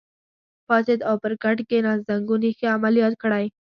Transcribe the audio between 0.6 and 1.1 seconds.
پاڅېد